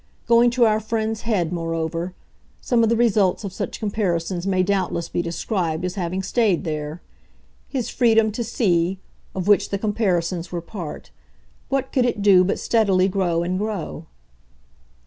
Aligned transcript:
Going 0.25 0.49
to 0.57 0.65
our 0.65 0.79
friend's 0.79 1.21
head, 1.29 1.53
moreover, 1.53 2.15
some 2.59 2.81
of 2.81 2.89
the 2.89 2.95
results 2.95 3.43
of 3.43 3.53
such 3.53 3.79
comparisons 3.79 4.47
may 4.47 4.63
doubtless 4.63 5.09
be 5.09 5.21
described 5.21 5.85
as 5.85 5.93
having 5.93 6.23
stayed 6.23 6.63
there. 6.63 7.03
His 7.69 7.91
freedom 7.91 8.31
to 8.31 8.43
see 8.43 8.97
of 9.35 9.47
which 9.47 9.69
the 9.69 9.77
comparisons 9.77 10.51
were 10.51 10.59
part 10.59 11.11
what 11.69 11.91
could 11.91 12.05
it 12.05 12.23
do 12.23 12.43
but 12.43 12.57
steadily 12.57 13.07
grow 13.07 13.43
and 13.43 13.59
grow? 13.59 14.07